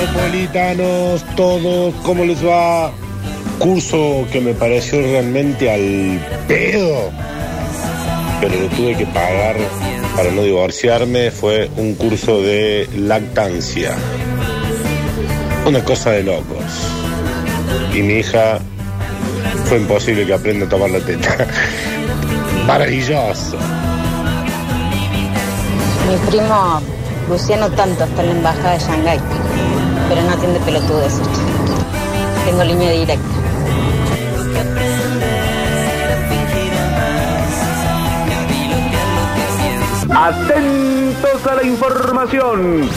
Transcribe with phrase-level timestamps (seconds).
[0.00, 2.90] Metropolitanos, todos, ¿cómo les va?
[3.58, 7.10] Curso que me pareció realmente al pedo,
[8.40, 9.56] pero lo tuve que pagar
[10.16, 13.94] para no divorciarme, fue un curso de lactancia.
[15.66, 16.64] Una cosa de locos.
[17.94, 18.58] Y mi hija
[19.66, 21.46] fue imposible que aprenda a tomar la teta.
[22.66, 23.58] Maravilloso.
[26.08, 26.80] Mi primo
[27.28, 29.20] Luciano tanto está en la embajada de Shanghái,
[30.10, 31.20] pero no atiende pelotudes.
[32.44, 33.28] Tengo línea directa.
[40.12, 42.90] Atentos a la información.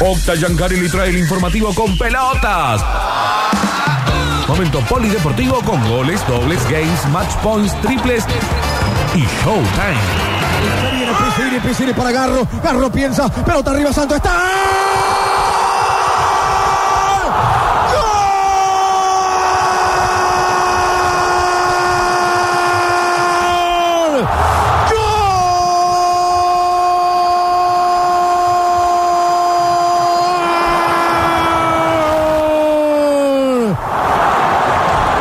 [0.00, 2.80] Octa Yancari le trae el informativo con pelotas.
[4.46, 8.24] Momento polideportivo con goles, dobles, games, match points, triples
[9.16, 9.98] y showtime.
[10.92, 12.46] Viene Piscini, Piscini para Garro.
[12.62, 14.30] Garro piensa, pelota arriba, Santo está.
[17.92, 18.04] ¡Gol!
[24.90, 25.24] ¡Gol!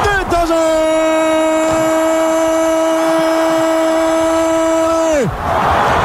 [0.04, 0.84] ¡De Taller!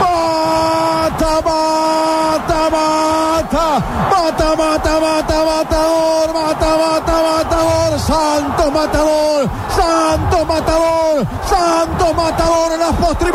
[0.01, 3.67] ¡Mata, mata, mata!
[4.11, 6.27] ¡Mata, mata, mata, matador!
[6.35, 7.91] ¡Mata, mata, matador!
[7.99, 9.43] ¡Santo matador!
[9.75, 11.17] ¡Santo matador!
[11.49, 12.69] ¡Santo matador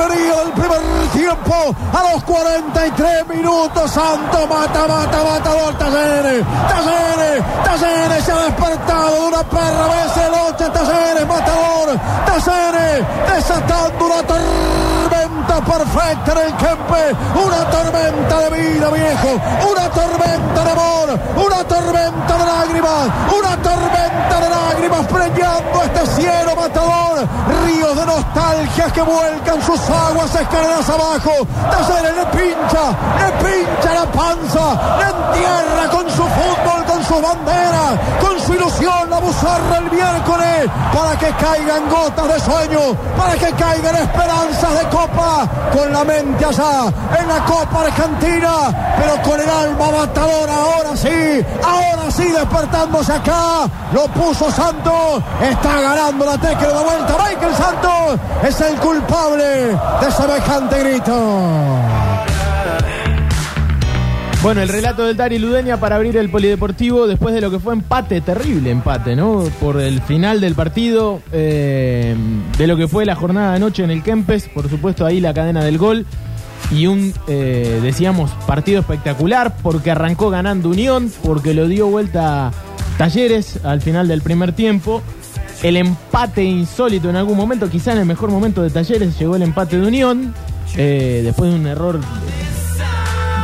[0.04, 7.44] en la postrimería del primer A los 43 minutos, Santo mata, mata, matador, Talleres, Talleres,
[7.64, 14.22] Talleres se ha despertado de una perra vez el 8, Talleres, matador, Talleres, desatando una
[14.22, 21.64] tormenta perfecta en el Kempe, una tormenta de vida, viejo, una tormenta de amor, una
[21.64, 27.28] tormenta de lágrimas, una tormenta de lágrimas preñando este cielo matador,
[27.66, 34.06] ríos de nostalgias que vuelcan sus aguas escaleras abajo, Talleres le pincha, le pincha la
[34.11, 39.91] panza, le entierra con su fútbol, con su bandera, con su ilusión la buzarra el
[39.91, 42.80] miércoles, para que caigan gotas de sueño,
[43.18, 49.22] para que caigan esperanzas de copa, con la mente allá, en la Copa Argentina, pero
[49.22, 56.25] con el alma matadora, ahora sí, ahora sí despertándose acá, lo puso Santos, está ganando
[56.25, 61.82] la tecla de vuelta, Michael Santos es el culpable de semejante grito.
[64.44, 67.72] Bueno, el relato del Dari Ludeña para abrir el polideportivo después de lo que fue
[67.72, 69.46] empate, terrible empate, ¿no?
[69.62, 72.14] Por el final del partido, eh,
[72.58, 75.34] de lo que fue la jornada de anoche en el Kempes, por supuesto ahí la
[75.34, 76.06] cadena del gol
[76.72, 82.52] y un, eh, decíamos, partido espectacular porque arrancó ganando Unión, porque lo dio vuelta
[82.98, 85.02] Talleres al final del primer tiempo.
[85.62, 89.44] El empate insólito en algún momento, quizá en el mejor momento de Talleres llegó el
[89.44, 90.34] empate de Unión,
[90.75, 92.02] eh, después de un error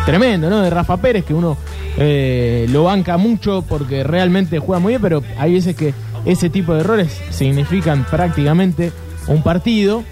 [0.05, 0.61] tremendo, ¿no?
[0.61, 1.57] De Rafa Pérez, que uno
[1.97, 5.93] eh, lo banca mucho porque realmente juega muy bien, pero hay veces que
[6.25, 8.91] ese tipo de errores significan prácticamente
[9.27, 10.03] un partido.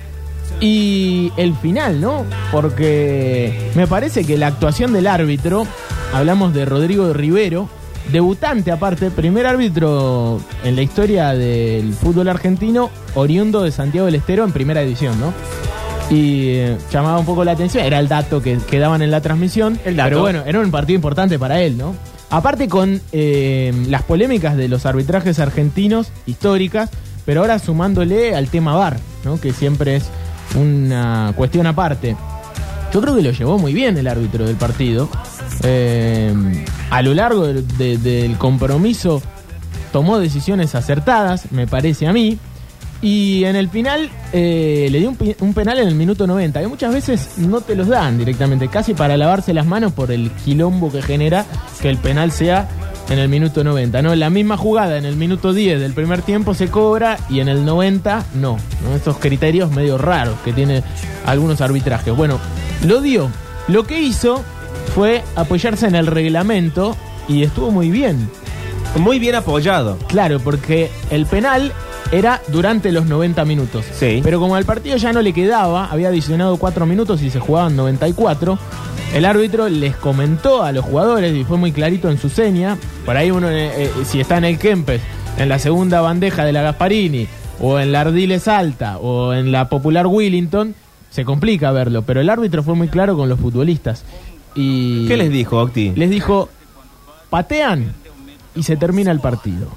[0.59, 2.25] Y el final, ¿no?
[2.51, 5.67] Porque me parece que la actuación del árbitro,
[6.13, 7.69] hablamos de Rodrigo Rivero,
[8.11, 14.45] debutante aparte, primer árbitro en la historia del fútbol argentino, oriundo de Santiago del Estero
[14.45, 15.33] en primera división, ¿no?
[16.09, 19.21] Y eh, llamaba un poco la atención, era el dato que, que daban en la
[19.21, 21.95] transmisión, pero bueno, era un partido importante para él, ¿no?
[22.29, 26.89] Aparte con eh, las polémicas de los arbitrajes argentinos históricas,
[27.25, 29.39] pero ahora sumándole al tema VAR, ¿no?
[29.39, 30.05] Que siempre es
[30.55, 32.15] una cuestión aparte.
[32.93, 35.09] Yo creo que lo llevó muy bien el árbitro del partido.
[35.63, 36.33] Eh,
[36.89, 39.21] a lo largo de- de- del compromiso
[39.91, 42.37] tomó decisiones acertadas, me parece a mí.
[43.01, 46.59] Y en el final eh, le dio un, penal en el minuto 90.
[46.61, 50.31] Que muchas veces no te los dan directamente, casi para lavarse las manos por el
[50.31, 51.45] quilombo que genera
[51.81, 52.67] que el penal sea
[53.09, 54.01] en el minuto 90.
[54.01, 54.15] ¿no?
[54.15, 57.65] La misma jugada en el minuto 10 del primer tiempo se cobra y en el
[57.65, 58.57] 90 no.
[58.83, 58.95] ¿no?
[58.95, 60.83] Estos criterios medio raros que tiene
[61.25, 62.15] algunos arbitrajes.
[62.15, 62.39] Bueno,
[62.85, 63.29] lo dio.
[63.67, 64.43] Lo que hizo
[64.95, 66.95] fue apoyarse en el reglamento
[67.27, 68.29] y estuvo muy bien.
[68.97, 69.97] Muy bien apoyado.
[70.07, 71.71] Claro, porque el penal
[72.11, 73.85] era durante los 90 minutos.
[73.93, 74.21] Sí.
[74.23, 77.75] Pero como al partido ya no le quedaba, había adicionado 4 minutos y se jugaban
[77.75, 78.57] 94,
[79.13, 82.77] el árbitro les comentó a los jugadores y fue muy clarito en su seña.
[83.05, 85.01] Por ahí uno, eh, eh, si está en el Kempes,
[85.37, 87.27] en la segunda bandeja de la Gasparini,
[87.59, 90.75] o en la Ardiles Alta, o en la popular Willington,
[91.09, 92.03] se complica verlo.
[92.03, 94.03] Pero el árbitro fue muy claro con los futbolistas.
[94.55, 95.93] Y ¿Qué les dijo, Octi?
[95.95, 96.49] les dijo,
[97.29, 97.93] patean
[98.55, 99.67] y se termina el partido.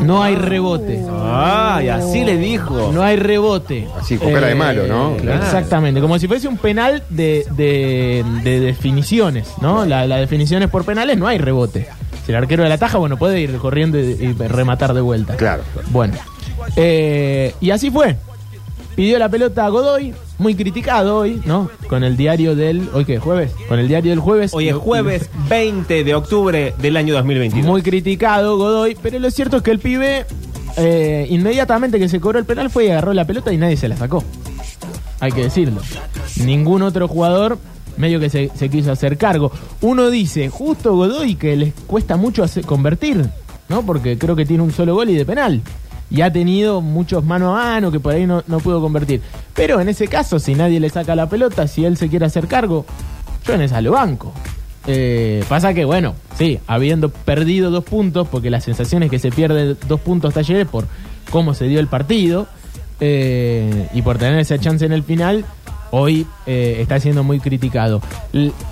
[0.00, 1.00] No hay rebote.
[1.22, 2.90] Ay, así le dijo.
[2.92, 3.88] No hay rebote.
[3.98, 5.16] Así, con cara de malo, ¿no?
[5.16, 5.42] Claro.
[5.42, 9.84] Exactamente, como si fuese un penal de, de- de definiciones, ¿no?
[9.84, 11.88] La, la definición es por penales, no hay rebote.
[12.24, 15.36] Si el arquero de la taja, bueno, puede ir corriendo y, y rematar de vuelta.
[15.36, 15.62] Claro.
[15.90, 16.14] Bueno,
[16.76, 18.16] eh, y así fue.
[18.94, 21.70] Pidió la pelota a Godoy, muy criticado hoy, ¿no?
[21.88, 22.88] Con el diario del.
[22.92, 23.18] ¿Hoy qué?
[23.18, 23.52] ¿Jueves?
[23.68, 24.52] Con el diario del jueves.
[24.52, 27.64] Hoy es jueves 20 de octubre del año 2022.
[27.66, 30.26] Muy criticado Godoy, pero lo cierto es que el pibe,
[30.76, 33.88] eh, inmediatamente que se cobró el penal, fue y agarró la pelota y nadie se
[33.88, 34.22] la sacó.
[35.20, 35.80] Hay que decirlo.
[36.44, 37.58] Ningún otro jugador
[37.96, 39.52] medio que se, se quiso hacer cargo.
[39.82, 43.24] Uno dice, justo Godoy, que les cuesta mucho hacer- convertir,
[43.68, 43.82] ¿no?
[43.86, 45.60] Porque creo que tiene un solo gol y de penal.
[46.12, 49.22] Y ha tenido muchos mano a mano que por ahí no, no pudo convertir.
[49.54, 52.48] Pero en ese caso, si nadie le saca la pelota, si él se quiere hacer
[52.48, 52.84] cargo,
[53.46, 54.32] yo en esa lo banco.
[54.86, 59.30] Eh, pasa que, bueno, sí, habiendo perdido dos puntos, porque la sensación es que se
[59.30, 60.86] pierde dos puntos talleres por
[61.30, 62.46] cómo se dio el partido,
[63.00, 65.46] eh, y por tener esa chance en el final,
[65.92, 68.02] hoy eh, está siendo muy criticado.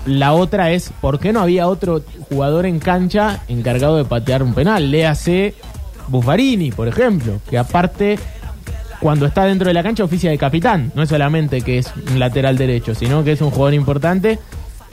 [0.05, 4.53] La otra es, ¿por qué no había otro jugador en cancha encargado de patear un
[4.53, 4.91] penal?
[4.91, 5.55] Léase
[6.11, 8.19] Buffarini, por ejemplo, que aparte
[9.01, 10.91] cuando está dentro de la cancha oficia de capitán.
[10.95, 14.39] No es solamente que es un lateral derecho, sino que es un jugador importante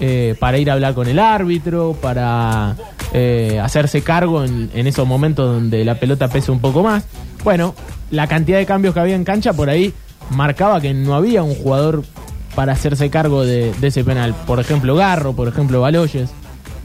[0.00, 2.74] eh, para ir a hablar con el árbitro, para
[3.12, 7.04] eh, hacerse cargo en, esos momentos donde la pelota pesa un poco más.
[7.44, 7.74] Bueno,
[8.10, 9.92] la cantidad de cambios que había en cancha por ahí
[10.30, 12.02] marcaba que no había un jugador
[12.54, 14.34] para hacerse cargo de, ese penal.
[14.46, 16.30] Por ejemplo, Garro, por ejemplo, Baloyes.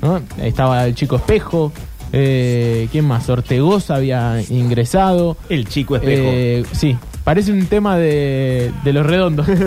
[0.01, 0.21] ¿no?
[0.37, 1.71] Estaba el chico Espejo.
[2.15, 3.27] Eh, ¿Quién más?
[3.27, 5.35] Ortegoza había ingresado.
[5.49, 6.29] El chico espejo.
[6.31, 9.47] Eh, sí, parece un tema de, de los redondos.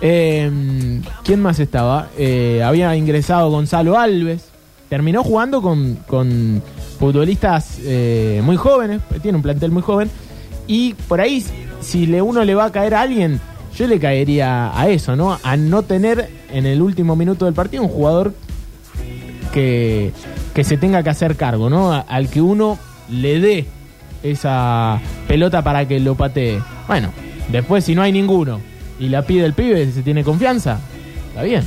[0.00, 2.08] Eh, ¿Quién más estaba?
[2.16, 4.44] Eh, había ingresado Gonzalo Alves.
[4.88, 6.62] Terminó jugando con, con
[6.98, 10.10] futbolistas eh, muy jóvenes, tiene un plantel muy joven.
[10.66, 11.44] Y por ahí,
[11.80, 13.40] si le, uno le va a caer a alguien,
[13.76, 15.38] yo le caería a eso, ¿no?
[15.42, 18.34] A no tener en el último minuto del partido un jugador
[19.52, 20.12] que,
[20.54, 21.92] que se tenga que hacer cargo, ¿no?
[21.92, 22.78] A- al que uno
[23.10, 23.66] le dé
[24.22, 26.60] esa pelota para que lo patee.
[26.86, 27.10] Bueno,
[27.48, 28.60] después si no hay ninguno
[28.98, 30.78] y la pide el pibe, si se tiene confianza,
[31.28, 31.62] está bien.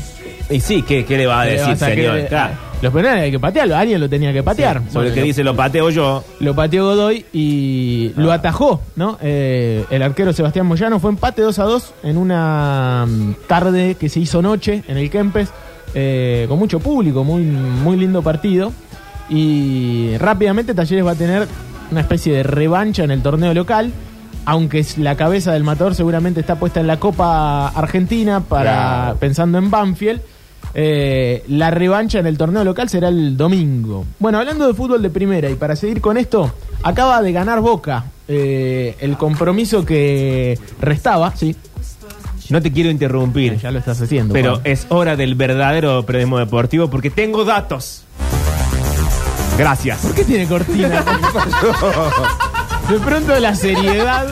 [0.50, 2.21] y sí, ¿qué, qué le va a decir, señor?
[2.21, 2.53] que- Claro.
[2.81, 4.80] Los penales hay que patearlo, alguien lo tenía que patear.
[4.80, 6.21] Sobre Bueno, el que lo- dice lo pateo yo.
[6.41, 9.18] lo pateó Godoy y lo atajó, ¿no?
[9.21, 14.09] Eh, el arquero Sebastián Moyano fue empate 2 a 2 en una mm, tarde que
[14.09, 15.47] se hizo noche en el Kempes,
[15.94, 18.72] eh, con mucho público, muy, muy lindo partido.
[19.30, 21.48] Y rápidamente Talleres va a tener
[21.92, 23.92] una especie de revancha en el torneo local.
[24.45, 29.18] Aunque la cabeza del matador seguramente está puesta en la Copa Argentina para Claro.
[29.19, 30.22] pensando en Banfield.
[30.75, 34.06] Eh, la revancha en el torneo local será el domingo.
[34.19, 36.51] Bueno, hablando de fútbol de primera y para seguir con esto,
[36.81, 41.56] acaba de ganar Boca eh, el compromiso que restaba, sí,
[42.50, 44.34] No te quiero interrumpir, ya lo estás haciendo.
[44.34, 44.62] pero Juan.
[44.66, 48.04] es hora del verdadero periodismo deportivo porque tengo datos.
[49.57, 50.00] Gracias.
[50.00, 51.04] ¿Por qué tiene cortina?
[52.90, 54.28] de pronto la seriedad.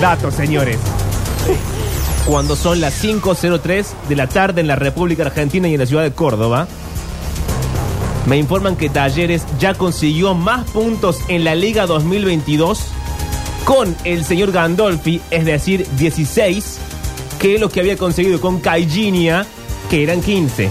[0.00, 0.78] Datos, señores.
[2.26, 6.02] Cuando son las 5.03 de la tarde en la República Argentina y en la ciudad
[6.02, 6.68] de Córdoba,
[8.26, 12.84] me informan que Talleres ya consiguió más puntos en la Liga 2022
[13.64, 16.78] con el señor Gandolfi, es decir, 16,
[17.42, 19.44] que lo que había conseguido con Caillinia,
[19.90, 20.70] que eran 15,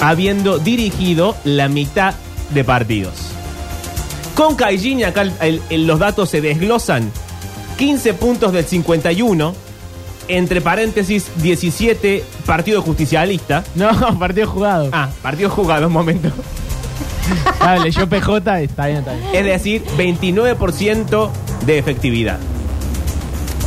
[0.00, 2.14] habiendo dirigido la mitad
[2.52, 3.14] de partidos.
[4.34, 7.10] Con Caillinia, acá el- el- el- los datos se desglosan.
[7.78, 9.54] 15 puntos del 51,
[10.28, 13.64] entre paréntesis 17 partido justicialista.
[13.76, 14.88] No, partido jugado.
[14.92, 16.30] Ah, partido jugado, un momento.
[17.60, 19.24] Ah, leyó PJ, está bien, está bien.
[19.34, 21.30] Es decir, 29%
[21.64, 22.38] de efectividad.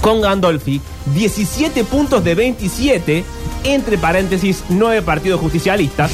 [0.09, 0.81] Con Gandolfi,
[1.13, 3.23] 17 puntos de 27,
[3.63, 6.13] entre paréntesis 9 partidos justicialistas.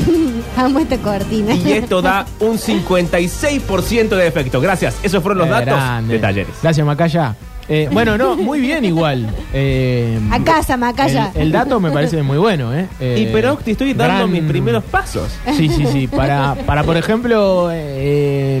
[0.58, 1.54] Amo esta cortina.
[1.54, 4.60] y esto da un 56% de efecto.
[4.60, 6.12] Gracias, esos fueron los Qué datos grande.
[6.14, 6.54] de talleres.
[6.62, 7.34] Gracias, Macaya.
[7.66, 9.30] Eh, bueno, no, muy bien igual.
[9.54, 11.30] Eh, A casa, Macaya.
[11.34, 12.88] El, el dato me parece muy bueno, ¿eh?
[13.00, 15.30] Eh, y pero te estoy dando gran- mis primeros pasos.
[15.56, 16.06] Sí, sí, sí.
[16.08, 18.60] Para, para por ejemplo, eh,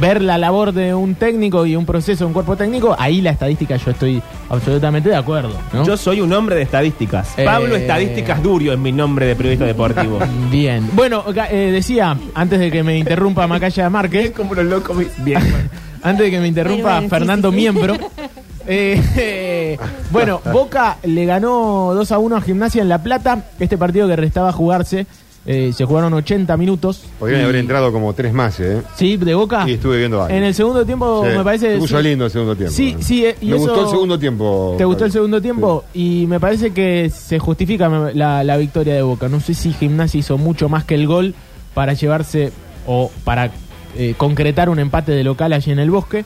[0.00, 3.76] ver la labor de un técnico y un proceso un cuerpo técnico, ahí la estadística
[3.76, 5.52] yo estoy absolutamente de acuerdo.
[5.72, 5.84] ¿no?
[5.84, 7.38] Yo soy un hombre de estadísticas.
[7.38, 10.18] Eh, Pablo Estadísticas Durio es mi nombre de periodista deportivo.
[10.50, 10.88] Bien.
[10.92, 14.96] Bueno, eh, decía, antes de que me interrumpa Macaya Márquez, como los locos.
[15.18, 15.40] Bien.
[16.02, 17.60] antes de que me interrumpa Bueno, bueno, sí, Fernando sí, sí.
[17.60, 17.94] Miembro.
[18.66, 19.78] eh, eh,
[20.10, 23.44] bueno, Boca le ganó 2 a 1 a Gimnasia en La Plata.
[23.58, 25.06] Este partido que restaba jugarse
[25.46, 27.02] Eh, se jugaron 80 minutos.
[27.18, 28.80] Podrían Y- haber entrado como tres más, ¿eh?
[28.96, 29.64] Sí, de Boca.
[29.68, 30.38] Y estuve viendo varios.
[30.38, 31.72] En el segundo tiempo Sí, me parece...
[31.74, 32.08] Se puso sí.
[32.08, 32.74] lindo el segundo tiempo.
[32.74, 34.74] Sí, sí, eh, y Me eso- gustó el segundo tiempo.
[34.78, 35.84] ¿Te gustó el segundo tiempo?
[35.92, 39.28] Y me parece que se justifica la, la victoria de Boca.
[39.28, 41.34] No sé si Gimnasia hizo mucho más que el gol
[41.74, 42.50] para llevarse
[42.86, 43.50] o para
[43.96, 46.24] eh, concretar un empate de local allí en el bosque.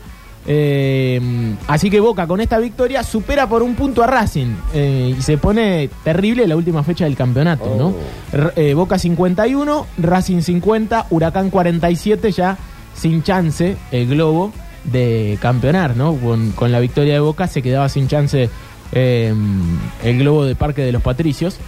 [0.51, 1.21] Eh,
[1.67, 5.37] así que Boca con esta victoria supera por un punto a Racing eh, y se
[5.37, 7.93] pone terrible la última fecha del campeonato, ¿no?
[8.33, 12.57] R- eh, Boca 51, Racing 50, Huracán 47 ya
[12.95, 14.51] sin chance el globo
[14.85, 16.15] de campeonar, ¿no?
[16.15, 18.49] Con, con la victoria de Boca se quedaba sin chance
[18.93, 21.59] el globo de Parque de los Patricios.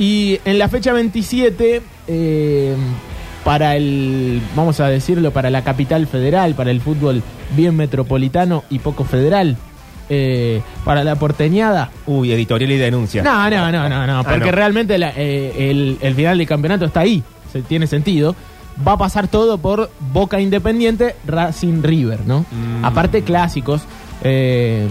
[0.00, 2.74] Y en la fecha 27, eh,
[3.46, 7.22] para el, vamos a decirlo, para la capital federal, para el fútbol
[7.56, 9.56] bien metropolitano y poco federal,
[10.08, 11.90] eh, para la porteñada.
[12.06, 13.22] Uy, editorial y denuncia.
[13.22, 14.52] No, no, no, no, no, Ah, porque no.
[14.52, 17.22] realmente la- eh, el, el final del campeonato está ahí,
[17.52, 18.34] se, tiene sentido.
[18.86, 22.40] Va a pasar todo por Boca Independiente, Racing River, ¿no?
[22.40, 22.84] Mm.
[22.84, 23.82] Aparte clásicos
[24.24, 24.88] eh,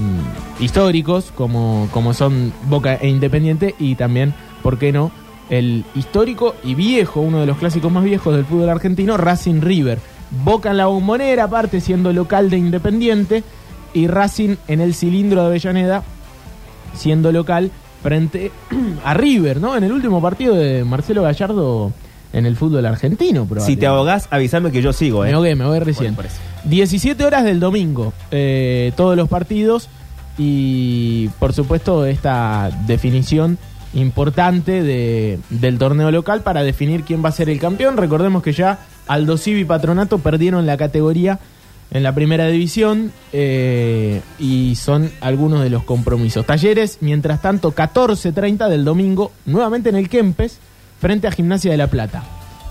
[0.61, 4.33] históricos como, como son Boca e Independiente y también,
[4.63, 5.11] ¿por qué no?
[5.49, 9.99] El histórico y viejo, uno de los clásicos más viejos del fútbol argentino, Racing River.
[10.43, 13.43] Boca en la bombonera, aparte siendo local de Independiente,
[13.93, 16.03] y Racing en el cilindro de Avellaneda,
[16.95, 17.71] siendo local
[18.01, 18.51] frente
[19.03, 19.77] a River, ¿no?
[19.77, 21.91] En el último partido de Marcelo Gallardo
[22.33, 25.29] en el fútbol argentino, Si te ahogás, avísame que yo sigo, ¿eh?
[25.29, 26.15] Me ahogué, me ahogué recién.
[26.15, 26.37] Bueno, por eso.
[26.65, 29.87] 17 horas del domingo, eh, todos los partidos
[30.37, 33.57] y por supuesto esta definición
[33.95, 37.97] importante de- del torneo local para definir quién va a ser el campeón.
[37.97, 41.39] Recordemos que ya Aldo Civi y Patronato perdieron la categoría
[41.91, 46.45] en la primera división eh, y son algunos de los compromisos.
[46.45, 50.59] Talleres, mientras tanto, 14.30 del domingo, nuevamente en el Kempes,
[50.99, 52.23] frente a Gimnasia de La Plata.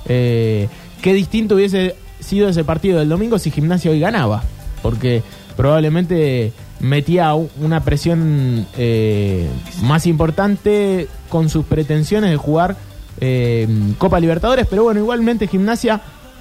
[0.07, 0.69] Eh,
[1.01, 4.43] qué distinto hubiese sido ese partido del domingo si Gimnasia hoy ganaba,
[4.83, 5.23] porque
[5.57, 9.49] probablemente metía una presión eh,
[9.83, 12.77] más importante con sus pretensiones de jugar
[13.21, 16.01] eh, Copa Libertadores, pero bueno, igualmente Gimnasia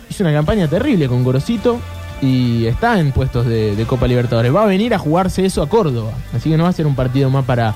[0.09, 1.79] hizo una campaña terrible con Gorosito
[2.21, 4.53] y está en puestos de, de Copa Libertadores.
[4.53, 6.95] Va a venir a jugarse eso a Córdoba, así que no va a ser un
[6.95, 7.73] partido más para,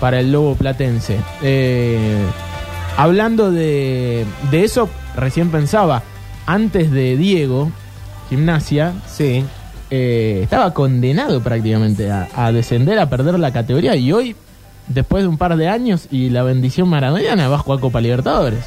[0.00, 1.18] para el Lobo Platense.
[1.42, 2.18] Eh,
[2.96, 6.02] hablando de, de eso, recién pensaba,
[6.46, 7.70] antes de Diego,
[8.28, 9.44] Gimnasia, Sí.
[9.90, 14.36] Eh, estaba condenado prácticamente a, a descender, a perder la categoría y hoy,
[14.88, 18.64] después de un par de años y la bendición maradoniana, va a jugar Copa Libertadores.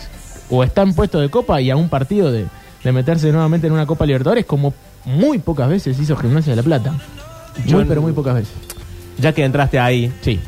[0.49, 2.45] O está en puesto de Copa y a un partido de,
[2.83, 4.73] de meterse nuevamente en una Copa Libertadores como
[5.05, 6.93] muy pocas veces hizo Gimnasia de la Plata.
[7.65, 8.53] Yo Muy, pero muy pocas veces.
[9.19, 10.39] Ya que entraste ahí Sí.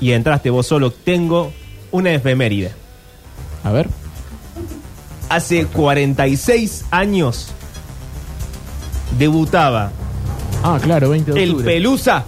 [0.00, 1.52] y entraste vos solo, tengo
[1.90, 2.72] una efeméride.
[3.62, 3.88] A ver.
[5.28, 7.48] Hace 46 años
[9.18, 9.90] debutaba
[10.66, 11.72] Ah, claro, 20 de el octubre.
[11.74, 12.24] Pelusa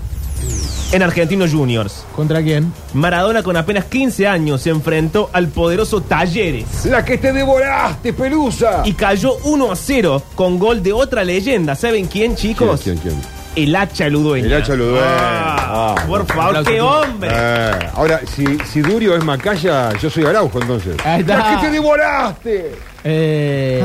[0.93, 2.05] en Argentinos Juniors.
[2.15, 2.71] ¿Contra quién?
[2.93, 8.83] Maradona con apenas 15 años se enfrentó al poderoso Talleres ¡La que te devoraste, pelusa!
[8.85, 11.75] y cayó 1 a 0 con gol de otra leyenda.
[11.75, 12.83] ¿Saben quién, chicos?
[12.83, 13.36] ¿Quién, quién, quién?
[13.57, 14.47] El Hacha Ludueña.
[14.47, 15.05] El Hacha Ludueña.
[15.09, 17.29] Ah, Ah, por favor, qué hombre.
[17.33, 20.97] Eh, ahora, si, si Durio es Macaya, yo soy Araujo entonces.
[21.05, 21.37] Ahí está.
[21.39, 22.73] ¡La que te devoraste!
[23.05, 23.83] Eh,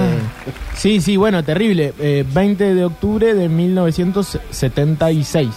[0.76, 1.94] Sí, sí, bueno, terrible.
[2.00, 5.50] Eh, 20 de octubre de 1976.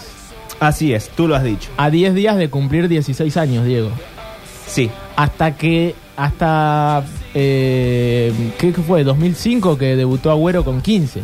[0.59, 1.69] Así es, tú lo has dicho.
[1.77, 3.89] A 10 días de cumplir 16 años, Diego.
[4.67, 4.89] Sí.
[5.15, 7.03] Hasta que, hasta,
[7.33, 9.03] eh, ¿qué fue?
[9.03, 11.21] 2005 que debutó Agüero con 15.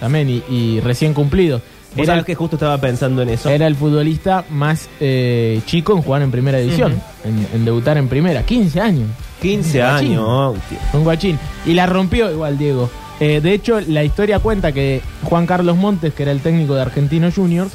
[0.00, 1.60] También, y, y recién cumplido.
[1.96, 3.50] Vos Era el, que justo estaba pensando en eso.
[3.50, 8.08] era el futbolista más eh, chico en jugar en primera división, en, en debutar en
[8.08, 8.42] primera.
[8.44, 9.08] 15 años.
[9.42, 10.08] 15 Guachín.
[10.12, 10.54] años.
[10.68, 10.78] tío.
[10.94, 11.38] Un guachín.
[11.66, 12.88] Y la rompió igual Diego.
[13.20, 16.82] Eh, de hecho, la historia cuenta que Juan Carlos Montes, que era el técnico de
[16.82, 17.72] Argentinos Juniors,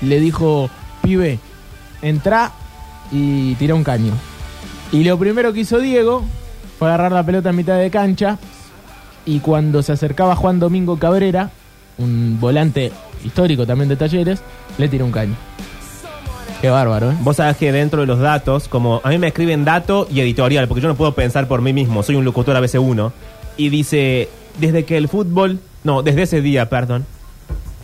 [0.00, 0.68] le dijo,
[1.02, 1.38] pibe,
[2.02, 2.50] entra
[3.12, 4.12] y tira un caño.
[4.90, 6.24] Y lo primero que hizo Diego
[6.78, 8.38] fue agarrar la pelota en mitad de cancha
[9.24, 11.50] y cuando se acercaba Juan Domingo Cabrera,
[11.98, 12.90] un volante
[13.24, 14.42] histórico también de talleres,
[14.78, 15.34] le tiró un caño.
[16.60, 17.16] Qué bárbaro, ¿eh?
[17.20, 20.68] Vos sabés que dentro de los datos, como a mí me escriben dato y editorial,
[20.68, 23.12] porque yo no puedo pensar por mí mismo, soy un locutor a veces uno,
[23.56, 24.28] y dice,
[24.60, 27.04] desde que el fútbol, no, desde ese día, perdón,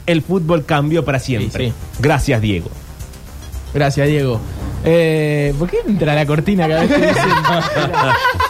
[0.07, 1.67] el fútbol cambió para siempre.
[1.67, 2.03] Sí, sí.
[2.03, 2.71] Gracias, Diego.
[3.75, 4.41] Gracias, Diego.
[4.85, 7.15] Eh, ¿Por qué entra la cortina cada vez que dicen?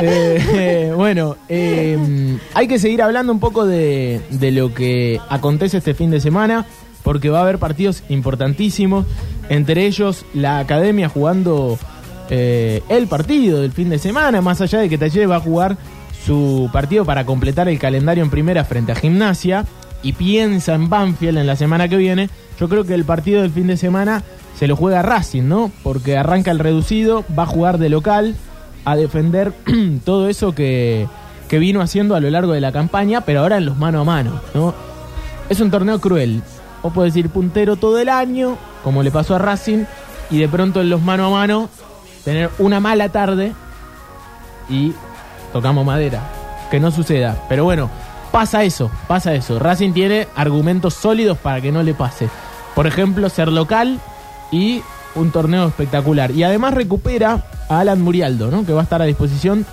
[0.00, 5.94] Eh, bueno, eh, hay que seguir hablando un poco de, de lo que acontece este
[5.94, 6.66] fin de semana,
[7.02, 9.06] porque va a haber partidos importantísimos,
[9.48, 11.78] entre ellos la academia jugando
[12.30, 15.76] eh, el partido del fin de semana, más allá de que Talleres va a jugar
[16.24, 19.66] su partido para completar el calendario en primera frente a Gimnasia
[20.02, 23.50] y piensa en Banfield en la semana que viene, yo creo que el partido del
[23.50, 24.22] fin de semana
[24.58, 25.70] se lo juega Racing, ¿no?
[25.82, 28.36] Porque arranca el reducido, va a jugar de local,
[28.84, 29.52] a defender
[30.04, 31.06] todo eso que,
[31.48, 34.04] que vino haciendo a lo largo de la campaña, pero ahora en los mano a
[34.04, 34.74] mano, ¿no?
[35.48, 36.42] Es un torneo cruel.
[36.82, 39.84] O puedes ir puntero todo el año, como le pasó a Racing,
[40.30, 41.70] y de pronto en los mano a mano
[42.24, 43.52] tener una mala tarde
[44.68, 44.92] y
[45.52, 46.20] tocamos madera.
[46.70, 47.42] Que no suceda.
[47.48, 47.90] Pero bueno,
[48.32, 49.58] pasa eso, pasa eso.
[49.58, 52.28] Racing tiene argumentos sólidos para que no le pase.
[52.74, 54.00] Por ejemplo, ser local
[54.50, 54.82] y
[55.14, 56.32] un torneo espectacular.
[56.32, 58.64] Y además recupera Alan Murialdo, ¿no?
[58.64, 59.66] Que va a estar a disposición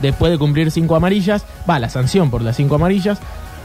[0.00, 1.44] después de cumplir cinco amarillas.
[1.68, 3.18] Va, la sanción por las cinco amarillas.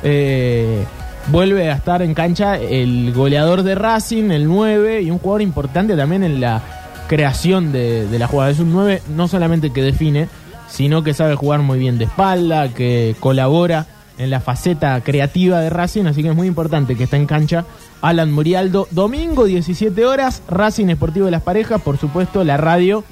[0.04, 0.84] Eh,
[1.28, 5.96] vuelve a estar en cancha el goleador de Racing, el 9, y un jugador importante
[5.96, 6.62] también en la
[7.08, 8.52] creación de, de la jugada.
[8.52, 10.30] Es un 9 no solamente que define,
[10.70, 13.88] sino que sabe jugar muy bien de espalda, que colabora
[14.20, 17.66] en la faceta creativa de Racing, así que es muy importante que está en cancha
[18.02, 18.88] Alan Murialdo.
[18.92, 23.04] Domingo, 17 horas, Racing Esportivo de las Parejas, por supuesto, la radio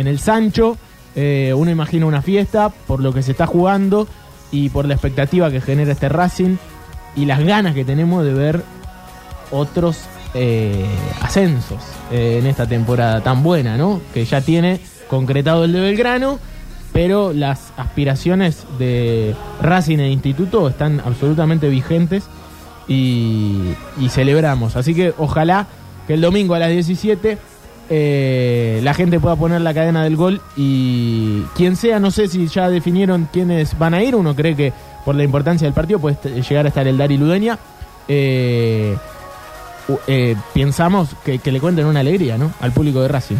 [0.00, 0.76] en el Sancho.
[1.14, 4.08] Eh, uno imagina una fiesta por lo que se está jugando
[4.50, 6.56] y por la expectativa que genera este Racing
[7.16, 8.62] y las ganas que tenemos de ver
[9.50, 9.98] otros
[10.34, 10.86] eh,
[11.20, 14.00] ascensos eh, en esta temporada tan buena, ¿no?
[14.14, 16.38] Que ya tiene concretado el de Belgrano,
[16.92, 22.24] pero las aspiraciones de Racing e Instituto están absolutamente vigentes
[22.86, 24.76] y, y celebramos.
[24.76, 25.66] Así que ojalá
[26.06, 27.38] que el domingo a las 17
[27.92, 32.46] eh, la gente pueda poner la cadena del gol y quien sea, no sé si
[32.46, 34.72] ya definieron quiénes van a ir, uno cree que
[35.04, 37.58] por la importancia del partido puede llegar a estar el Dari Ludeña.
[38.06, 38.96] Eh,
[40.06, 42.52] eh, pensamos que, le cuenten una alegría ¿no?
[42.60, 43.36] al público de Racing.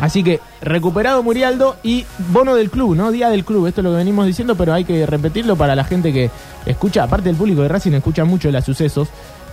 [0.00, 3.12] Así que recuperado Murialdo y bono del club, ¿no?
[3.12, 5.84] Día del club, esto es lo que venimos diciendo, pero hay que repetirlo para la
[5.84, 6.30] gente que
[6.66, 9.08] escucha, aparte del público de Racing, escucha mucho las sucesos,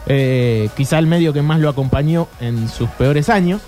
[0.05, 3.61] eh, quizá el medio que más lo acompañó en sus peores años.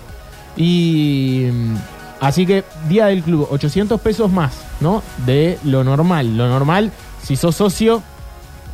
[0.58, 1.76] Y mm,
[2.20, 5.02] así que día del club, 800 pesos más, ¿no?
[5.24, 6.36] De lo normal.
[6.36, 6.90] Lo normal,
[7.22, 8.02] si sos socio,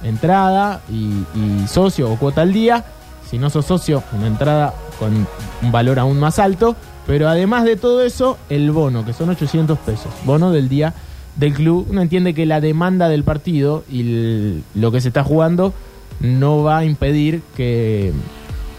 [0.03, 2.85] entrada y, socio o cuota al día.
[3.31, 5.27] Si no sos socio, una entrada con
[5.63, 6.75] un valor aún más alto.
[7.07, 10.11] Pero además de todo eso, el bono, que son 800 pesos.
[10.25, 10.95] Bono del día
[11.37, 11.87] del club.
[11.91, 15.75] Uno entiende que la demanda del partido y lo que se está jugando
[16.21, 18.13] no va a impedir que,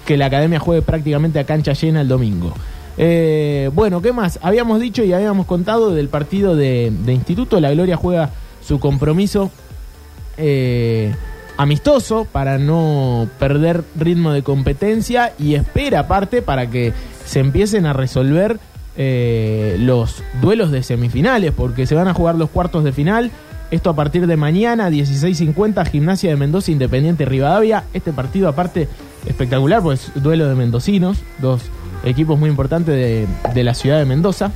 [0.06, 2.54] que la academia juegue prácticamente a cancha llena el domingo.
[2.98, 4.40] Eh, bueno, ¿qué más?
[4.42, 7.60] Habíamos dicho y habíamos contado del partido de, de Instituto.
[7.60, 8.32] La Gloria juega
[8.62, 9.52] su compromiso
[10.38, 11.14] eh,
[11.58, 16.94] amistoso para no perder ritmo de competencia y espera aparte para que
[17.26, 18.60] se empiecen a resolver
[18.98, 23.32] eh, los duelos de semifinales porque se van a jugar los cuartos de final.
[23.72, 27.86] Esto a partir de mañana, 16.50, Gimnasia de Mendoza, Independiente Rivadavia.
[27.94, 28.88] Este partido aparte
[29.26, 31.64] espectacular, pues duelo de mendocinos, dos
[32.06, 34.52] equipos muy importantes de, la ciudad de Mendoza.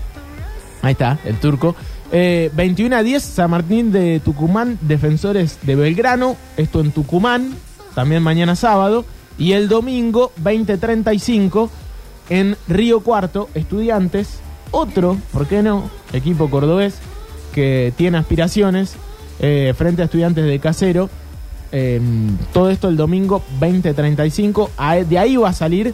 [0.82, 1.76] Ahí está, el turco.
[2.12, 6.38] Eh, 21 a 10, San Martín de Tucumán, Defensores de Belgrano.
[6.58, 7.54] Esto en Tucumán,
[7.96, 9.06] también mañana sábado.
[9.38, 11.70] Y el domingo, 20-35,
[12.30, 14.40] en Río Cuarto, Estudiantes.
[14.72, 15.90] Otro, ¿por qué no?
[16.14, 16.96] Equipo cordobés
[17.54, 18.94] que tiene aspiraciones
[19.40, 21.10] eh, frente a Estudiantes de Casero.
[21.72, 22.00] Eh,
[22.54, 24.70] todo esto el domingo 20-35.
[24.78, 25.94] A- De ahí va a salir,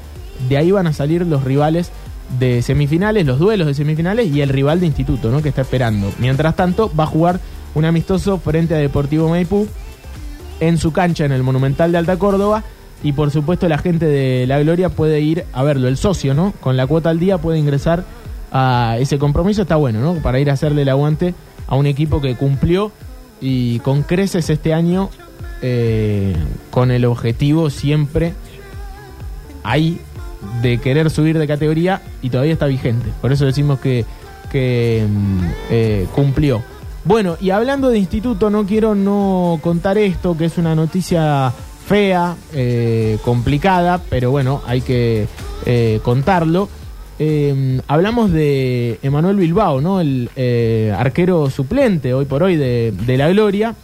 [0.49, 1.91] de ahí van a salir los rivales
[2.39, 5.41] de semifinales, los duelos de semifinales y el rival de instituto, ¿no?
[5.41, 6.11] Que está esperando.
[6.19, 7.39] Mientras tanto, va a jugar
[7.75, 9.67] un amistoso frente a Deportivo Maipú
[10.59, 12.63] en su cancha en el Monumental de Alta Córdoba.
[13.03, 15.87] Y por supuesto la gente de La Gloria puede ir a verlo.
[15.87, 16.53] El socio, ¿no?
[16.59, 18.03] Con la cuota al día puede ingresar
[18.51, 19.61] a ese compromiso.
[19.61, 20.15] Está bueno, ¿no?
[20.15, 21.35] Para ir a hacerle el aguante
[21.67, 22.91] a un equipo que cumplió
[23.41, 25.09] y con creces este año
[25.61, 26.35] eh,
[26.71, 28.33] con el objetivo siempre
[29.63, 29.99] ahí
[30.61, 33.09] de querer subir de categoría y todavía está vigente.
[33.21, 34.05] Por eso decimos que,
[34.51, 36.61] que mm, eh, cumplió.
[37.03, 41.53] Bueno, y hablando de instituto, no quiero no contar esto, que es una noticia
[41.85, 45.27] fea, eh, complicada, pero bueno, hay que
[45.65, 46.67] eh, contarlo.
[47.19, 50.01] Eh, hablamos de Emanuel Bilbao, ¿no?
[50.01, 50.29] El
[50.97, 53.75] arquero suplente hoy por hoy de, de la Gloria,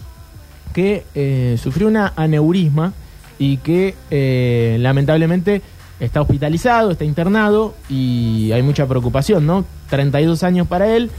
[0.73, 2.93] que sufrió una aneurisma
[3.37, 3.95] y que
[4.79, 5.61] lamentablemente
[6.01, 9.63] está hospitalizado, está internado y hay mucha preocupación, ¿no?
[9.89, 11.11] 32 años para él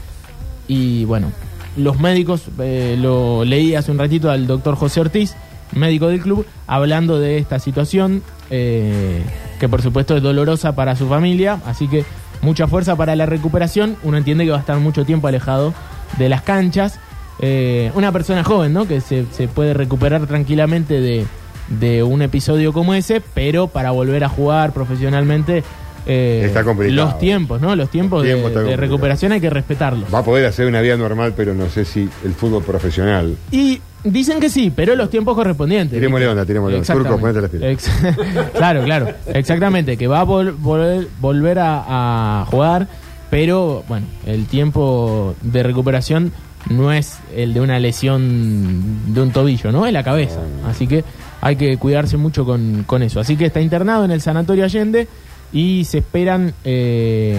[0.67, 1.31] y bueno,
[1.77, 5.35] los médicos, eh, lo leí hace un ratito al doctor José Ortiz,
[5.73, 9.23] médico del club, hablando de esta situación, eh,
[9.59, 12.05] que por supuesto es dolorosa para su familia, así que
[12.41, 13.95] mucha fuerza para la recuperación.
[14.03, 15.73] Uno entiende que va a estar mucho tiempo alejado
[16.17, 16.99] de las canchas.
[17.39, 18.87] Eh, una persona joven, ¿no?
[18.87, 21.25] Que se, se puede recuperar tranquilamente de,
[21.69, 25.63] de un episodio como ese, pero para volver a jugar profesionalmente.
[26.05, 26.95] eh, Está complicado.
[27.05, 27.75] Los tiempos, ¿no?
[27.75, 30.13] Los tiempos, Los de- tiempos recuperación hay que respetarlos.
[30.13, 33.37] Va a poder hacer una vida normal, pero no sé si el fútbol profesional.
[33.51, 35.97] Y dicen que sí, pero los tiempos correspondientes.
[35.97, 36.93] Tirémosle onda, tirémosle onda.
[36.93, 37.69] Turco, ponete las pilas.
[37.71, 37.89] Ex-
[38.53, 39.07] claro, claro.
[39.33, 42.87] Exactamente, que va a vol- volver, volver a, a jugar,
[43.29, 46.33] pero bueno, el tiempo de recuperación
[46.69, 49.85] no es el de una lesión de un tobillo, ¿no?
[49.85, 50.39] Es la cabeza.
[50.67, 51.03] Así que
[51.45, 53.19] hay que cuidarse mucho con, con eso.
[53.19, 55.09] Así que está internado en el Sanatorio Allende
[55.51, 56.53] y se esperan.
[56.63, 57.37] eh,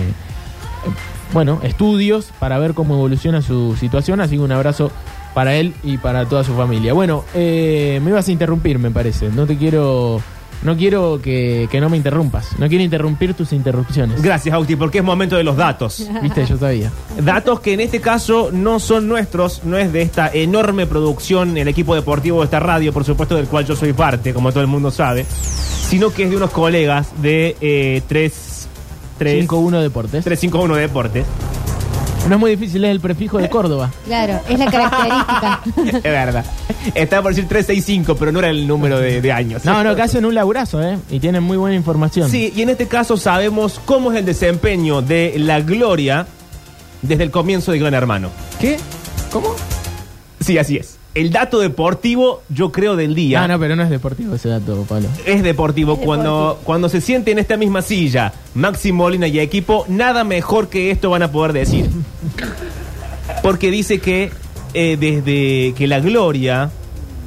[1.32, 4.92] bueno, estudios para ver cómo evoluciona su situación, así que un abrazo
[5.32, 6.92] para él y para toda su familia.
[6.92, 9.30] Bueno, eh, me ibas a interrumpir, me parece.
[9.30, 10.20] No te quiero,
[10.62, 12.58] no quiero que, que no me interrumpas.
[12.58, 14.22] No quiero interrumpir tus interrupciones.
[14.22, 16.08] Gracias, Auti, porque es momento de los datos.
[16.22, 16.90] Viste, yo sabía.
[17.20, 21.68] Datos que en este caso no son nuestros, no es de esta enorme producción, el
[21.68, 24.68] equipo deportivo de esta radio, por supuesto, del cual yo soy parte, como todo el
[24.68, 28.68] mundo sabe, sino que es de unos colegas de eh, 3,
[29.18, 30.24] 3, 5-1 Deportes.
[30.24, 31.26] 351 Deportes.
[32.28, 33.90] No es muy difícil, es el prefijo de Córdoba.
[34.06, 35.60] Claro, es la característica.
[35.98, 36.44] es verdad.
[36.94, 39.64] Estaba por decir 365, pero no era el número de, de años.
[39.64, 40.98] No, no, que hacen un laburazo, ¿eh?
[41.10, 42.30] Y tienen muy buena información.
[42.30, 46.26] Sí, y en este caso sabemos cómo es el desempeño de la Gloria
[47.02, 48.30] desde el comienzo de Gran Hermano.
[48.60, 48.76] ¿Qué?
[49.32, 49.54] ¿Cómo?
[50.40, 50.98] Sí, así es.
[51.14, 53.44] El dato deportivo, yo creo, del día.
[53.44, 55.08] Ah, no, pero no es deportivo ese dato, Pablo.
[55.24, 55.92] Es deportivo.
[55.94, 56.64] Es Cuando, deportivo.
[56.64, 61.10] cuando se siente en esta misma silla, Maxi Molina y equipo, nada mejor que esto
[61.10, 61.88] van a poder decir.
[63.42, 64.32] Porque dice que
[64.74, 66.70] eh, desde que la Gloria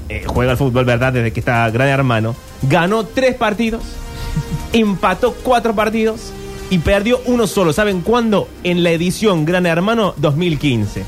[0.10, 1.14] eh, juega al fútbol, ¿verdad?
[1.14, 3.84] Desde que está Gran Hermano, ganó tres partidos,
[4.74, 6.32] empató cuatro partidos
[6.70, 7.74] y perdió uno solo.
[7.74, 8.48] ¿Saben cuándo?
[8.64, 11.04] En la edición Gran Hermano 2015.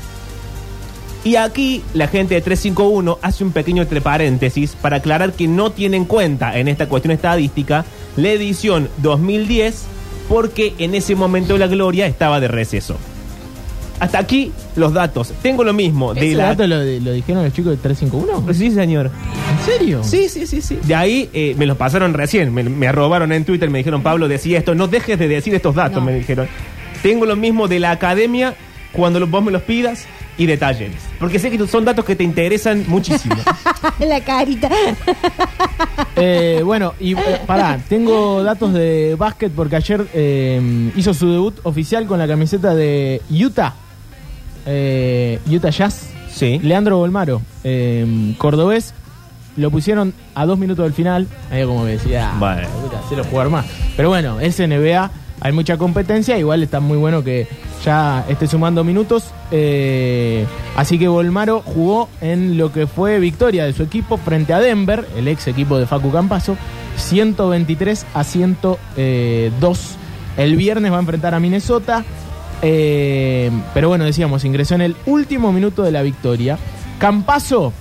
[1.22, 5.70] Y aquí la gente de 351 hace un pequeño entre paréntesis para aclarar que no
[5.70, 7.84] tiene en cuenta en esta cuestión estadística
[8.16, 9.84] la edición 2010
[10.30, 12.96] porque en ese momento la gloria estaba de receso.
[14.00, 15.32] Hasta aquí los datos.
[15.42, 16.46] Tengo lo mismo de ¿Ese la...
[16.46, 18.52] dato lo, lo dijeron los chicos de 351?
[18.54, 19.10] Sí, señor.
[19.52, 20.02] ¿En serio?
[20.02, 20.78] Sí, sí, sí, sí.
[20.82, 22.52] De ahí eh, me los pasaron recién.
[22.52, 24.74] Me, me arrobaron en Twitter, me dijeron, Pablo, decía esto.
[24.74, 26.06] No dejes de decir estos datos, No.
[26.06, 26.48] me dijeron.
[27.02, 28.54] Tengo lo mismo de la academia
[28.92, 30.06] cuando lo- vos me los pidas
[30.38, 30.96] y de talleres.
[31.18, 33.36] Porque sé que son datos que te interesan muchísimo.
[34.00, 34.70] la carita.
[36.16, 41.58] Eh, bueno, y eh, pará, tengo datos de básquet porque ayer eh, hizo su debut
[41.62, 43.74] oficial con la camiseta de Utah.
[44.72, 46.10] Eh, Utah Jazz.
[46.32, 46.58] sí.
[46.62, 48.94] Leandro Bolmaro, eh, cordobés.
[49.56, 51.26] Lo pusieron a dos minutos del final.
[51.50, 52.68] Ahí como que decía, Bueno.
[52.82, 53.66] puta, hacerlo jugar más.
[53.96, 56.38] Pero bueno, es NBA, hay mucha competencia.
[56.38, 57.48] Igual está muy bueno que
[57.84, 59.24] ya esté sumando minutos.
[59.50, 64.60] Eh, así que Bolmaro jugó en lo que fue victoria de su equipo frente a
[64.60, 66.56] Denver, el ex equipo de Facu Campazo,
[66.96, 69.80] 123 a 102.
[70.36, 72.04] El viernes va a enfrentar a Minnesota.
[72.62, 76.58] Eh, pero bueno, decíamos, ingresó en el último minuto de la victoria.
[76.98, 77.72] Campazo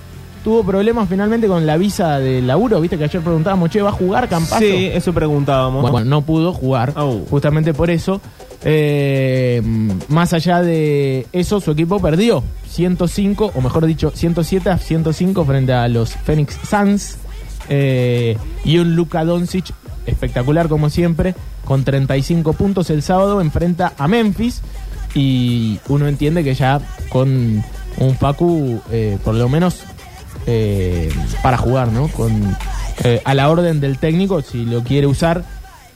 [0.43, 2.79] tuvo problemas finalmente con la visa de laburo.
[2.81, 4.59] Viste que ayer preguntábamos, che, ¿va a jugar Campazo?
[4.59, 5.89] Sí, eso preguntábamos.
[5.89, 6.93] Bueno, no pudo jugar,
[7.29, 8.21] justamente por eso.
[8.63, 9.61] Eh,
[10.09, 15.73] más allá de eso, su equipo perdió 105, o mejor dicho, 107 a 105 frente
[15.73, 17.17] a los Phoenix Suns.
[17.71, 19.71] Eh, y un Luka Doncic
[20.10, 24.62] espectacular como siempre, con 35 puntos el sábado, enfrenta a Memphis.
[25.15, 27.63] Y uno entiende que ya con
[27.98, 29.82] un Facu, eh, por lo menos
[30.45, 32.08] eh, para jugar, ¿no?
[32.10, 32.56] Con,
[33.04, 35.43] eh, a la orden del técnico, si lo quiere usar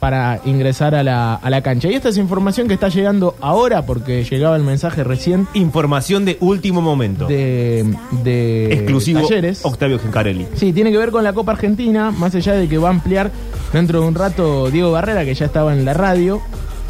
[0.00, 1.88] para ingresar a la, a la cancha.
[1.88, 6.36] Y esta es información que está llegando ahora, porque llegaba el mensaje recién Información de
[6.40, 7.26] último momento.
[7.26, 7.86] de,
[8.22, 9.64] de Exclusivo Talleres.
[9.64, 10.46] Octavio Gencarelli.
[10.56, 13.30] Sí, tiene que ver con la Copa Argentina, más allá de que va a ampliar
[13.74, 16.40] dentro de un rato Diego Barrera, que ya estaba en la radio.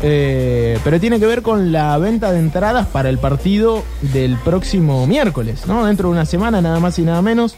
[0.03, 5.07] eh, pero tiene que ver con la venta de entradas para el partido del próximo
[5.07, 5.87] miércoles, ¿no?
[5.87, 7.57] Dentro de una semana, nada más y nada menos.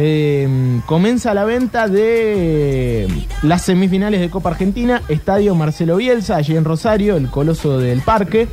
[0.00, 3.08] eh, comienza la venta de
[3.42, 8.46] las semifinales de Copa Argentina, Estadio Marcelo Bielsa, allí en Rosario, el coloso del parque,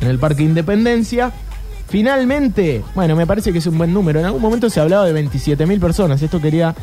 [0.00, 1.32] en el Parque Independencia.
[1.88, 4.20] Finalmente, bueno, me parece que es un buen número.
[4.20, 6.22] En algún momento se hablaba de 27.000 personas.
[6.22, 6.74] Esto quería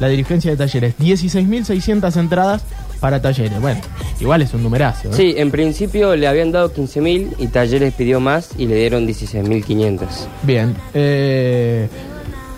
[0.00, 0.94] la dirigencia de Talleres.
[0.98, 2.62] 16.600 entradas
[3.00, 3.60] para Talleres.
[3.60, 3.80] Bueno,
[4.20, 5.08] igual es un numerazo.
[5.08, 5.12] ¿eh?
[5.14, 10.06] Sí, en principio le habían dado 15.000 y Talleres pidió más y le dieron 16.500.
[10.42, 10.74] Bien.
[10.94, 11.88] Eh,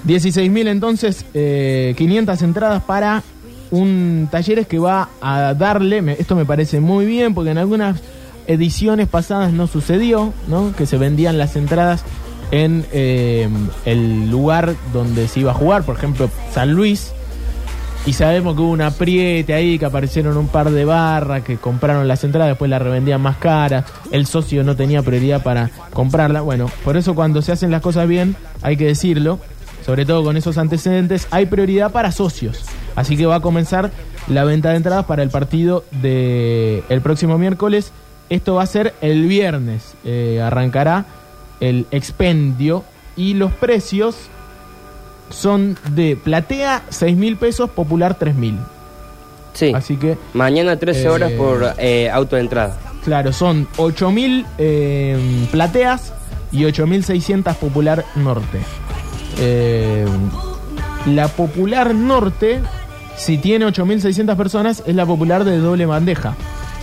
[0.07, 3.23] 16.000 entonces, eh, 500 entradas para
[3.73, 8.01] un Talleres que va a darle, me- esto me parece muy bien, porque en algunas
[8.47, 10.73] ediciones pasadas no sucedió, ¿no?
[10.77, 12.05] Que se vendían las entradas
[12.53, 13.49] en eh,
[13.85, 17.11] el lugar donde se iba a jugar, por ejemplo, San Luis.
[18.05, 22.07] Y sabemos que hubo un apriete ahí, que aparecieron un par de barras que compraron
[22.07, 23.85] las entradas, después las revendían más caras.
[24.13, 26.41] El socio no tenía prioridad para comprarla.
[26.41, 29.41] Bueno, por eso cuando se hacen las cosas bien, hay que decirlo,
[29.85, 32.65] sobre todo con esos antecedentes, hay prioridad para socios.
[32.95, 33.91] Así que va a comenzar
[34.29, 37.93] la venta de entradas para el partido de el próximo miércoles.
[38.31, 39.95] Esto va a ser el viernes.
[40.05, 41.07] Eh, arrancará
[41.61, 42.85] el expendio
[43.17, 44.17] y los precios
[45.31, 48.59] son de platea 6 mil pesos, popular 3 mil.
[49.55, 49.73] Sí.
[49.75, 52.77] Así que, Mañana 13 Eh, horas por eh, auto de entrada.
[53.05, 55.19] claro, son 8 mil eh,
[55.51, 56.13] plateas
[56.53, 58.59] y 8.600 popular norte.
[59.39, 60.07] Eh,
[61.07, 62.61] la popular norte,
[63.17, 66.35] si tiene 8.600 personas, es la popular de doble bandeja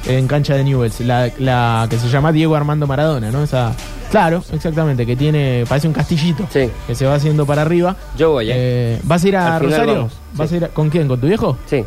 [0.07, 3.43] en cancha de Newells, la, la que se llama Diego Armando Maradona, ¿no?
[3.43, 3.73] Esa,
[4.13, 6.69] claro, exactamente, que tiene, parece un castillito Sí.
[6.85, 7.95] que se va haciendo para arriba.
[8.15, 8.53] Yo voy, ¿eh?
[8.55, 9.93] Eh, ¿Vas a ir a Rosario?
[9.95, 10.55] vamos, ¿Vas sí.
[10.55, 11.07] a ir a- con quién?
[11.07, 11.57] ¿Con tu viejo?
[11.65, 11.83] Sí.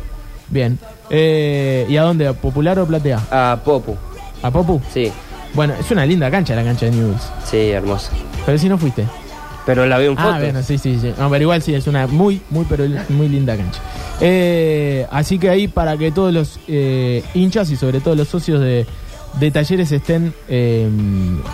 [0.49, 0.77] Bien.
[1.09, 2.27] Eh, ¿Y a dónde?
[2.27, 3.19] ¿A ¿Popular o Platea?
[3.31, 3.95] A Popu.
[4.43, 4.81] ¿A Popu?
[4.93, 5.09] Sí.
[5.53, 7.31] Bueno, es una linda cancha la cancha de Newells.
[7.45, 8.11] Sí, hermosa.
[8.45, 9.05] Pero si no fuiste.
[9.65, 10.33] Pero la veo en fotos.
[10.35, 11.13] Ah, bueno, sí, sí, sí.
[11.17, 13.79] No, pero igual sí, es una muy, muy, pero muy linda cancha.
[14.21, 18.59] Eh, así que ahí para que todos los eh, hinchas y sobre todo los socios
[18.61, 18.85] de,
[19.39, 20.89] de talleres estén eh,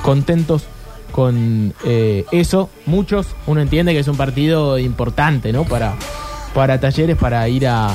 [0.01, 0.63] contentos
[1.11, 2.69] con eh, eso.
[2.85, 5.63] Muchos, uno entiende que es un partido importante, ¿no?
[5.65, 5.93] Para,
[6.53, 7.89] para talleres, para ir a,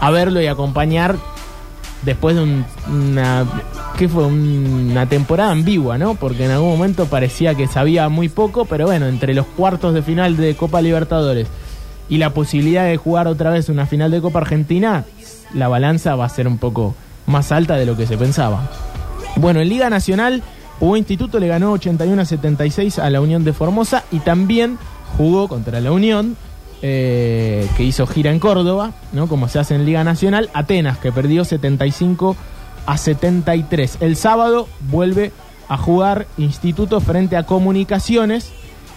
[0.00, 1.16] a verlo y acompañar
[2.02, 3.44] después de un- una
[3.96, 4.24] ¿qué fue?
[4.26, 6.14] una temporada ambigua, ¿no?
[6.16, 10.02] Porque en algún momento parecía que sabía muy poco, pero bueno, entre los cuartos de
[10.02, 11.46] final de Copa Libertadores
[12.08, 15.04] y la posibilidad de jugar otra vez una final de Copa Argentina,
[15.54, 16.94] la balanza va a ser un poco
[17.26, 18.68] más alta de lo que se pensaba.
[19.36, 20.42] Bueno, en Liga Nacional,
[20.80, 24.78] Hugo Instituto le ganó 81 a 76 a la Unión de Formosa y también
[25.16, 26.36] jugó contra la Unión,
[26.82, 29.26] eh, que hizo gira en Córdoba, ¿no?
[29.26, 30.50] Como se hace en Liga Nacional.
[30.54, 32.36] Atenas, que perdió 75
[32.86, 33.98] a 73.
[34.00, 35.32] El sábado vuelve
[35.68, 38.52] a jugar Instituto frente a Comunicaciones.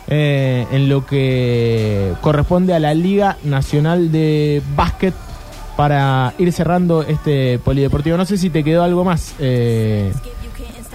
[0.10, 5.14] eh, en lo que corresponde a la Liga Nacional de Básquet
[5.78, 8.18] para ir cerrando este polideportivo.
[8.18, 9.34] No sé si te quedó algo más.
[9.40, 10.12] eh,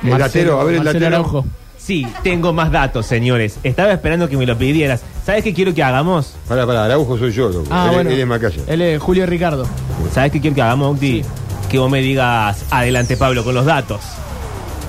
[0.03, 1.17] El latero, a ver el Marcelo latero.
[1.17, 1.47] Araujo.
[1.79, 3.59] Sí, tengo más datos, señores.
[3.65, 5.03] Estaba esperando que me lo pidieras.
[5.25, 6.35] ¿Sabes qué quiero que hagamos?
[6.49, 7.67] Pará, pará, Araujo soy yo, loco.
[7.71, 8.11] Ah, él, bueno.
[8.11, 8.63] él es Macaya.
[8.67, 9.67] Él es Julio Ricardo.
[10.13, 11.23] ¿Sabes qué quiero que hagamos, Octi?
[11.69, 14.01] Que vos me digas, adelante Pablo, con los datos.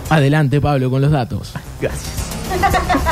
[0.09, 1.53] Adelante, Pablo, con los datos.
[1.81, 2.11] Gracias.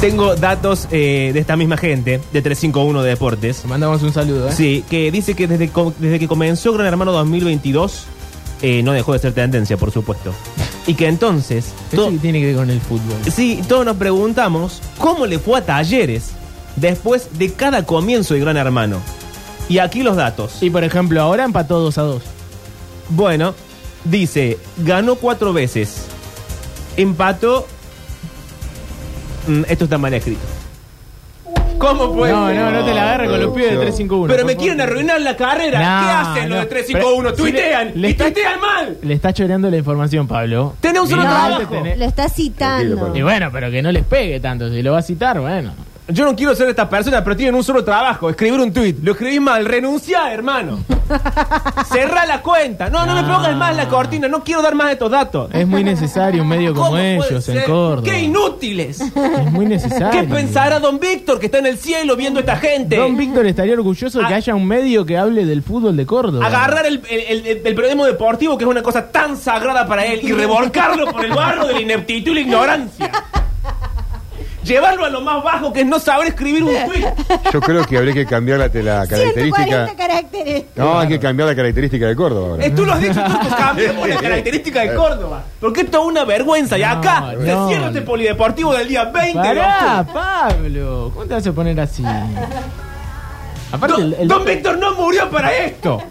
[0.00, 3.58] Tengo datos eh, de esta misma gente, de 351 Deportes.
[3.62, 4.52] Te mandamos un saludo, ¿eh?
[4.52, 5.68] Sí, que dice que desde,
[6.18, 8.04] que comenzó Gran Hermano 2022,
[8.62, 10.32] eh, no dejó de ser tendencia, por supuesto.
[10.86, 13.18] Y que entonces, Eso to- que tiene que ver con el fútbol.
[13.30, 16.30] sí, todos nos preguntamos cómo le fue a Talleres
[16.76, 18.96] después de cada comienzo de Gran Hermano.
[19.68, 20.62] Y aquí los datos.
[20.62, 22.22] Y por ejemplo, ahora empató 2 a 2.
[23.10, 23.54] Bueno,
[24.04, 25.96] dice, ganó cuatro veces.
[26.96, 27.66] Empató.
[29.46, 30.40] Mm, esto está mal escrito.
[31.78, 32.56] ¿Cómo puede No, ser?
[32.56, 34.26] no, no te la agarres con los pibes de 351.
[34.34, 35.78] Pero me por quieren arruinar la carrera.
[35.78, 37.22] No, ¿Qué hacen los de 351?
[37.30, 37.88] Pero- Tuitean.
[37.88, 38.98] le- le y está- tuitean mal.
[39.02, 40.74] Le está choreando la información, Pablo.
[40.80, 41.62] Tenés un solo trabajo.
[41.70, 42.96] tenés- Lo está Tranquilo, citando.
[42.98, 43.16] Pablo.
[43.16, 44.68] Y bueno, pero que no les pegue tanto.
[44.70, 45.72] Si lo va a citar, bueno.
[46.12, 48.98] Yo no quiero ser esta persona, pero tienen un solo trabajo, escribir un tuit.
[49.02, 50.80] Lo escribís mal, renuncia, hermano.
[51.92, 52.88] Cerrá la cuenta.
[52.90, 55.50] No, no, me pongas más la cortina, no quiero dar más de estos datos.
[55.52, 57.64] Es muy necesario un medio como ¿Cómo puede ellos en ser?
[57.64, 58.02] Córdoba.
[58.04, 59.00] ¡Qué inútiles!
[59.00, 60.10] Es muy necesario.
[60.20, 62.96] ¿Qué pensará don Víctor que está en el cielo viendo a esta gente?
[62.96, 66.06] Don Víctor estaría orgulloso de que A- haya un medio que hable del fútbol de
[66.06, 66.46] Córdoba.
[66.46, 70.20] Agarrar el, el- el- el periodismo deportivo, que es una cosa tan sagrada para él,
[70.22, 73.10] y revolcarlo por el barro de la ineptitud y la ignorancia.
[74.64, 77.04] Llevarlo a lo más bajo, que es no saber escribir un tweet.
[77.52, 79.96] Yo creo que habría que cambiar la, la 140 característica.
[79.96, 80.64] caracteres.
[80.76, 82.64] No, hay que cambiar la característica de Córdoba ahora.
[82.66, 85.42] Eh, Tú lo has dicho, tú tú cambiamos la característica de Córdoba.
[85.60, 86.76] Porque esto es una vergüenza.
[86.78, 90.06] Y acá No, cierra este polideportivo del día 20 de Pará.
[90.12, 91.10] Pablo.
[91.14, 92.04] ¿Cómo te vas a poner así?
[93.72, 96.02] Aparte, Don, el, el- don Víctor no murió para esto.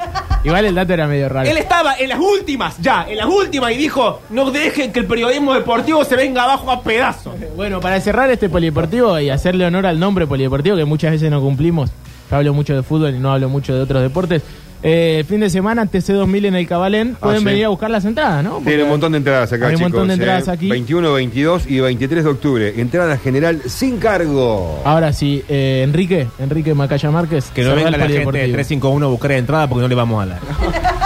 [0.44, 1.50] Igual el dato era medio raro.
[1.50, 5.06] Él estaba en las últimas, ya, en las últimas, y dijo: No dejen que el
[5.06, 7.34] periodismo deportivo se venga abajo a pedazos.
[7.56, 11.42] Bueno, para cerrar este polideportivo y hacerle honor al nombre polideportivo, que muchas veces no
[11.42, 11.90] cumplimos,
[12.30, 14.44] yo hablo mucho de fútbol y no hablo mucho de otros deportes.
[14.82, 17.16] Eh, fin de semana, TC2000 en el Cabalén.
[17.20, 17.46] Pueden sí.
[17.46, 18.62] venir a buscar las entradas, ¿no?
[18.66, 19.92] Tiene un montón de entradas acá, Hay un chicos.
[19.92, 20.18] montón de ¿eh?
[20.18, 20.70] entradas aquí.
[20.70, 22.74] 21, 22 y 23 de octubre.
[22.82, 24.82] Entrada general sin cargo.
[24.86, 27.52] Ahora sí, eh, Enrique, Enrique Macaya Márquez.
[27.54, 28.54] Que no venga la gente de polideportivo.
[28.54, 30.40] 351 a buscar entrada porque no le vamos a dar.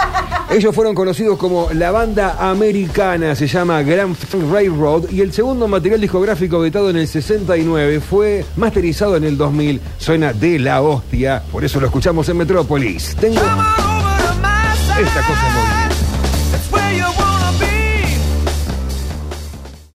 [0.54, 4.16] Ellos fueron conocidos como la banda americana, se llama Grand
[4.52, 9.80] Railroad, y el segundo material discográfico editado en el 69 fue masterizado en el 2000.
[9.98, 13.16] Suena de la hostia, por eso lo escuchamos en Metrópolis.
[13.16, 15.63] Tengo esta cosa